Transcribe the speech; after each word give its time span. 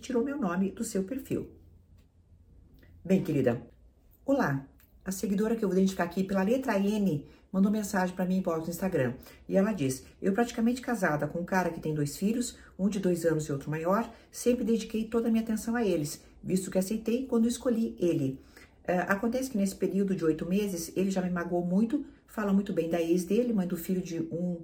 tirou 0.00 0.24
meu 0.24 0.36
nome 0.36 0.72
do 0.72 0.82
seu 0.82 1.04
perfil. 1.04 1.48
Bem, 3.04 3.22
querida, 3.22 3.62
olá. 4.26 4.66
A 5.04 5.12
seguidora 5.12 5.54
que 5.54 5.64
eu 5.64 5.68
vou 5.68 5.78
identificar 5.78 6.02
aqui 6.02 6.24
pela 6.24 6.42
letra 6.42 6.76
N 6.76 7.24
mandou 7.52 7.70
mensagem 7.70 8.12
para 8.12 8.24
mim 8.24 8.42
no 8.44 8.68
Instagram. 8.68 9.14
E 9.48 9.56
ela 9.56 9.72
diz: 9.72 10.04
Eu, 10.20 10.32
praticamente 10.32 10.80
casada 10.80 11.28
com 11.28 11.38
um 11.38 11.44
cara 11.44 11.70
que 11.70 11.78
tem 11.78 11.94
dois 11.94 12.16
filhos, 12.16 12.58
um 12.76 12.88
de 12.88 12.98
dois 12.98 13.24
anos 13.24 13.44
e 13.44 13.52
outro 13.52 13.70
maior, 13.70 14.12
sempre 14.32 14.64
dediquei 14.64 15.04
toda 15.04 15.28
a 15.28 15.30
minha 15.30 15.44
atenção 15.44 15.76
a 15.76 15.84
eles, 15.84 16.24
visto 16.42 16.72
que 16.72 16.78
aceitei 16.78 17.28
quando 17.28 17.46
escolhi 17.46 17.94
ele. 18.00 18.42
Uh, 18.82 19.06
acontece 19.06 19.48
que 19.48 19.56
nesse 19.56 19.76
período 19.76 20.16
de 20.16 20.24
oito 20.24 20.44
meses 20.44 20.90
ele 20.96 21.12
já 21.12 21.22
me 21.22 21.30
magoou 21.30 21.64
muito, 21.64 22.04
fala 22.26 22.52
muito 22.52 22.72
bem 22.72 22.90
da 22.90 23.00
ex 23.00 23.22
dele, 23.22 23.52
mãe 23.52 23.68
do 23.68 23.76
filho 23.76 24.02
de 24.02 24.22
um 24.22 24.60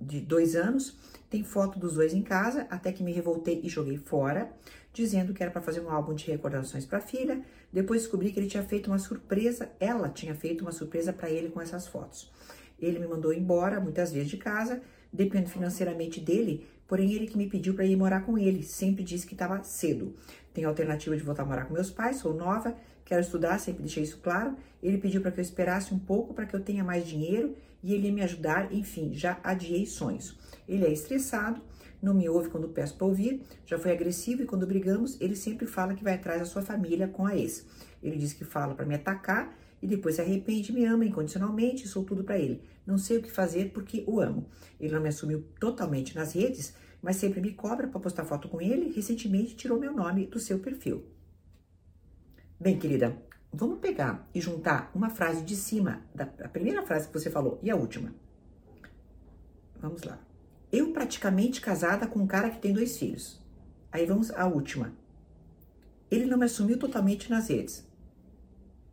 de 0.00 0.20
dois 0.20 0.54
anos, 0.54 0.96
tem 1.28 1.42
foto 1.42 1.78
dos 1.78 1.94
dois 1.94 2.12
em 2.14 2.22
casa, 2.22 2.66
até 2.70 2.92
que 2.92 3.02
me 3.02 3.12
revoltei 3.12 3.60
e 3.62 3.68
joguei 3.68 3.98
fora, 3.98 4.50
dizendo 4.92 5.34
que 5.34 5.42
era 5.42 5.50
para 5.52 5.60
fazer 5.60 5.80
um 5.80 5.90
álbum 5.90 6.14
de 6.14 6.26
recordações 6.26 6.86
para 6.86 6.98
a 6.98 7.02
filha. 7.02 7.42
Depois 7.72 8.02
descobri 8.02 8.32
que 8.32 8.40
ele 8.40 8.46
tinha 8.46 8.62
feito 8.62 8.86
uma 8.86 8.98
surpresa, 8.98 9.70
ela 9.78 10.08
tinha 10.08 10.34
feito 10.34 10.62
uma 10.62 10.72
surpresa 10.72 11.12
para 11.12 11.30
ele 11.30 11.50
com 11.50 11.60
essas 11.60 11.86
fotos. 11.86 12.30
Ele 12.78 12.98
me 12.98 13.06
mandou 13.06 13.32
embora 13.32 13.80
muitas 13.80 14.12
vezes 14.12 14.28
de 14.28 14.36
casa, 14.36 14.82
dependo 15.12 15.48
financeiramente 15.48 16.20
dele, 16.20 16.66
porém 16.86 17.12
ele 17.12 17.26
que 17.26 17.38
me 17.38 17.48
pediu 17.48 17.74
para 17.74 17.84
ir 17.84 17.96
morar 17.96 18.20
com 18.24 18.36
ele, 18.38 18.62
sempre 18.62 19.02
disse 19.02 19.26
que 19.26 19.34
estava 19.34 19.62
cedo. 19.62 20.14
Tenho 20.52 20.68
a 20.68 20.70
alternativa 20.70 21.16
de 21.16 21.22
voltar 21.22 21.42
a 21.42 21.46
morar 21.46 21.64
com 21.64 21.74
meus 21.74 21.90
pais, 21.90 22.16
sou 22.16 22.34
nova, 22.34 22.76
quero 23.04 23.20
estudar, 23.20 23.58
sempre 23.58 23.82
deixei 23.82 24.02
isso 24.02 24.18
claro. 24.22 24.56
Ele 24.82 24.98
pediu 24.98 25.20
para 25.20 25.30
que 25.30 25.40
eu 25.40 25.42
esperasse 25.42 25.92
um 25.94 25.98
pouco 25.98 26.34
para 26.34 26.46
que 26.46 26.54
eu 26.54 26.60
tenha 26.60 26.84
mais 26.84 27.06
dinheiro 27.06 27.54
e 27.82 27.94
ele 27.94 28.08
ia 28.08 28.12
me 28.12 28.22
ajudar, 28.22 28.72
enfim, 28.72 29.12
já 29.12 29.38
adiei 29.42 29.86
sonhos. 29.86 30.36
Ele 30.68 30.84
é 30.84 30.92
estressado, 30.92 31.60
não 32.02 32.14
me 32.14 32.28
ouve 32.28 32.50
quando 32.50 32.68
peço 32.68 32.96
para 32.96 33.06
ouvir, 33.06 33.42
já 33.64 33.78
foi 33.78 33.92
agressivo 33.92 34.42
e 34.42 34.46
quando 34.46 34.66
brigamos, 34.66 35.20
ele 35.20 35.34
sempre 35.34 35.66
fala 35.66 35.94
que 35.94 36.04
vai 36.04 36.14
atrás 36.14 36.40
da 36.40 36.46
sua 36.46 36.62
família 36.62 37.08
com 37.08 37.26
a 37.26 37.36
ex. 37.36 37.66
Ele 38.02 38.16
diz 38.16 38.32
que 38.32 38.44
fala 38.44 38.74
para 38.74 38.86
me 38.86 38.94
atacar 38.94 39.54
e 39.82 39.86
depois 39.86 40.16
se 40.16 40.20
arrepende, 40.20 40.72
me 40.72 40.84
ama 40.84 41.04
incondicionalmente, 41.04 41.88
sou 41.88 42.04
tudo 42.04 42.24
para 42.24 42.38
ele. 42.38 42.62
Não 42.86 42.98
sei 42.98 43.18
o 43.18 43.22
que 43.22 43.30
fazer 43.30 43.70
porque 43.72 44.04
o 44.06 44.20
amo. 44.20 44.48
Ele 44.80 44.94
não 44.94 45.02
me 45.02 45.08
assumiu 45.08 45.44
totalmente 45.60 46.14
nas 46.14 46.32
redes, 46.32 46.74
mas 47.02 47.16
sempre 47.16 47.40
me 47.40 47.52
cobra 47.52 47.86
para 47.86 48.00
postar 48.00 48.24
foto 48.24 48.48
com 48.48 48.60
ele. 48.60 48.92
Recentemente 48.92 49.56
tirou 49.56 49.78
meu 49.78 49.92
nome 49.92 50.26
do 50.26 50.38
seu 50.38 50.58
perfil. 50.58 51.04
Bem, 52.58 52.78
querida, 52.78 53.16
vamos 53.52 53.78
pegar 53.80 54.28
e 54.34 54.40
juntar 54.40 54.90
uma 54.94 55.10
frase 55.10 55.42
de 55.42 55.54
cima 55.54 56.02
da 56.14 56.24
a 56.42 56.48
primeira 56.48 56.84
frase 56.86 57.08
que 57.08 57.14
você 57.14 57.30
falou 57.30 57.60
e 57.62 57.70
a 57.70 57.76
última. 57.76 58.14
Vamos 59.78 60.02
lá. 60.02 60.18
Eu 60.72 60.92
praticamente 60.92 61.60
casada 61.60 62.06
com 62.06 62.20
um 62.20 62.26
cara 62.26 62.50
que 62.50 62.60
tem 62.60 62.72
dois 62.72 62.98
filhos. 62.98 63.40
Aí 63.92 64.06
vamos 64.06 64.30
à 64.30 64.46
última. 64.46 64.92
Ele 66.10 66.26
não 66.26 66.38
me 66.38 66.44
assumiu 66.44 66.78
totalmente 66.78 67.30
nas 67.30 67.48
redes. 67.48 67.86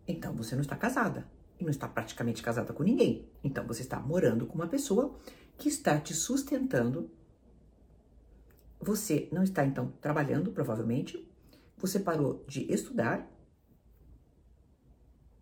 Então 0.08 0.34
você 0.34 0.56
não 0.56 0.62
está 0.62 0.76
casada 0.76 1.28
e 1.60 1.64
não 1.64 1.72
está 1.72 1.88
praticamente 1.88 2.42
casada 2.42 2.74
com 2.74 2.84
ninguém. 2.84 3.28
Então 3.44 3.66
você 3.66 3.82
está 3.82 4.00
morando 4.00 4.46
com 4.46 4.56
uma 4.56 4.68
pessoa 4.68 5.16
que 5.58 5.70
está 5.70 6.00
te 6.00 6.14
sustentando. 6.14 7.10
Você 8.80 9.30
não 9.32 9.44
está 9.44 9.66
então 9.66 9.94
trabalhando, 10.02 10.52
provavelmente. 10.52 11.26
Você 11.78 12.00
parou 12.00 12.44
de 12.48 12.72
estudar 12.72 13.30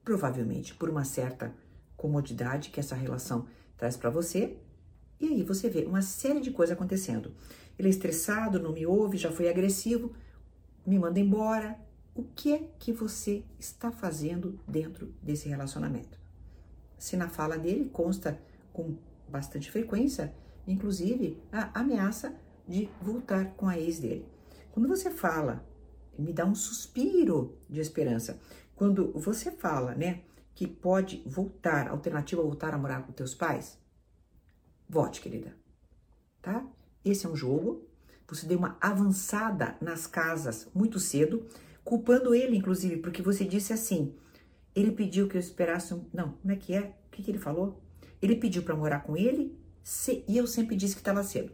provavelmente 0.03 0.73
por 0.75 0.89
uma 0.89 1.03
certa 1.03 1.53
comodidade 1.95 2.69
que 2.69 2.79
essa 2.79 2.95
relação 2.95 3.47
traz 3.77 3.95
para 3.95 4.09
você. 4.09 4.57
E 5.19 5.27
aí 5.27 5.43
você 5.43 5.69
vê 5.69 5.85
uma 5.85 6.01
série 6.01 6.41
de 6.41 6.51
coisas 6.51 6.75
acontecendo. 6.75 7.33
Ele 7.77 7.87
é 7.87 7.91
estressado, 7.91 8.59
não 8.59 8.73
me 8.73 8.85
ouve, 8.85 9.17
já 9.17 9.31
foi 9.31 9.47
agressivo, 9.47 10.11
me 10.85 10.97
manda 10.97 11.19
embora. 11.19 11.79
O 12.13 12.23
que 12.23 12.53
é 12.53 12.69
que 12.77 12.91
você 12.91 13.43
está 13.57 13.91
fazendo 13.91 14.59
dentro 14.67 15.13
desse 15.21 15.47
relacionamento? 15.47 16.19
Se 16.97 17.15
na 17.15 17.29
fala 17.29 17.57
dele 17.57 17.89
consta 17.89 18.39
com 18.73 18.97
bastante 19.29 19.72
frequência, 19.72 20.33
inclusive 20.67 21.41
a 21.51 21.79
ameaça 21.79 22.35
de 22.67 22.89
voltar 23.01 23.51
com 23.55 23.67
a 23.67 23.79
ex 23.79 24.00
dele. 24.00 24.27
Quando 24.71 24.88
você 24.88 25.09
fala, 25.09 25.66
me 26.17 26.33
dá 26.33 26.45
um 26.45 26.55
suspiro 26.55 27.57
de 27.69 27.79
esperança. 27.79 28.39
Quando 28.75 29.11
você 29.13 29.51
fala, 29.51 29.95
né, 29.95 30.21
que 30.53 30.67
pode 30.67 31.23
voltar, 31.25 31.88
alternativa 31.88 32.41
voltar 32.41 32.73
a 32.73 32.77
morar 32.77 33.03
com 33.03 33.13
teus 33.13 33.33
pais, 33.33 33.77
vote, 34.88 35.21
querida. 35.21 35.55
Tá? 36.41 36.66
Esse 37.03 37.25
é 37.25 37.29
um 37.29 37.35
jogo. 37.35 37.88
Você 38.27 38.45
deu 38.45 38.57
uma 38.57 38.77
avançada 38.79 39.75
nas 39.81 40.07
casas 40.07 40.67
muito 40.73 41.00
cedo, 41.00 41.45
culpando 41.84 42.34
ele, 42.34 42.58
inclusive, 42.58 42.97
porque 42.97 43.22
você 43.22 43.44
disse 43.46 43.74
assim: 43.74 44.14
ele 44.75 44.92
pediu 44.92 45.28
que 45.28 45.36
eu 45.36 45.40
esperasse 45.40 45.94
um. 45.94 46.06
Não, 46.14 46.34
como 46.34 46.53
é 46.53 46.56
que 46.56 46.74
é? 46.74 46.81
O 46.81 47.12
que, 47.12 47.24
que 47.24 47.31
ele 47.31 47.38
falou? 47.38 47.81
Ele 48.22 48.36
pediu 48.36 48.64
para 48.64 48.75
morar 48.75 49.02
com 49.02 49.18
ele 49.18 49.58
se... 49.84 50.24
e 50.28 50.38
eu 50.38 50.47
sempre 50.47 50.75
disse 50.75 50.96
que 50.96 51.02
estava 51.02 51.24
cedo. 51.24 51.52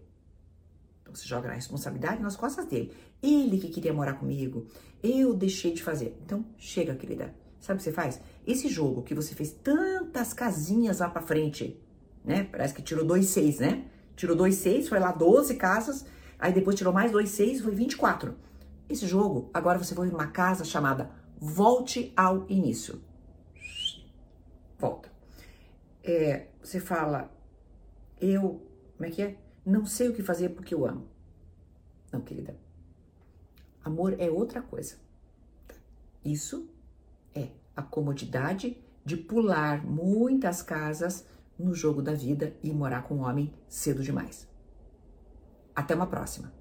Então 1.02 1.16
você 1.16 1.26
joga 1.26 1.50
a 1.50 1.54
responsabilidade 1.54 2.22
nas 2.22 2.36
costas 2.36 2.66
dele. 2.66 2.92
Ele 3.24 3.58
que 3.58 3.70
queria 3.70 3.94
morar 3.94 4.14
comigo, 4.16 4.68
eu 5.02 5.34
deixei 5.34 5.74
de 5.74 5.82
fazer. 5.82 6.18
Então 6.26 6.46
chega, 6.58 6.96
querida. 6.96 7.34
Sabe 7.60 7.76
o 7.76 7.78
que 7.78 7.84
você 7.84 7.92
faz? 7.92 8.22
Esse 8.46 8.68
jogo 8.68 9.02
que 9.02 9.16
você 9.16 9.34
fez 9.34 9.52
tantas 9.52 10.34
casinhas 10.34 11.00
lá 11.00 11.10
para 11.10 11.22
frente, 11.22 11.82
né? 12.24 12.44
Parece 12.44 12.74
que 12.74 12.82
tirou 12.82 13.06
dois 13.06 13.28
seis, 13.28 13.60
né? 13.60 13.86
Tirou 14.16 14.36
dois 14.36 14.56
seis, 14.56 14.88
foi 14.88 15.00
lá 15.00 15.12
12 15.12 15.56
casas, 15.56 16.06
aí 16.38 16.52
depois 16.52 16.76
tirou 16.76 16.94
mais 16.94 17.12
dois 17.12 17.30
seis, 17.30 17.62
foi 17.62 17.74
24. 17.74 18.36
Esse 18.90 19.06
jogo, 19.06 19.50
agora 19.54 19.78
você 19.78 19.94
foi 19.94 20.08
numa 20.08 20.28
casa 20.28 20.64
chamada 20.64 21.12
Volte 21.40 22.14
ao 22.16 22.50
Início. 22.50 23.02
Volta. 24.80 25.12
É, 26.04 26.48
você 26.64 26.80
fala, 26.80 27.32
eu, 28.20 28.66
como 28.96 29.08
é 29.08 29.12
que 29.12 29.22
é? 29.22 29.38
Não 29.66 29.86
sei 29.86 30.08
o 30.10 30.14
que 30.14 30.24
fazer 30.24 30.50
porque 30.50 30.74
eu 30.74 30.86
amo. 30.86 31.08
Não, 32.12 32.22
querida. 32.22 32.56
Amor 33.84 34.16
é 34.20 34.30
outra 34.30 34.62
coisa. 34.62 34.96
Isso 36.24 36.70
é 37.36 37.50
a 37.76 37.82
comodidade 37.82 38.78
de 39.04 39.16
pular 39.16 39.86
muitas 39.86 40.62
casas 40.62 41.26
no 41.58 41.74
jogo 41.74 42.02
da 42.02 42.14
vida 42.14 42.56
e 42.64 42.72
morar 42.72 43.04
com 43.04 43.16
um 43.16 43.22
homem 43.22 43.54
cedo 43.68 44.04
demais. 44.04 44.48
Até 45.76 45.96
uma 45.96 46.08
próxima. 46.08 46.52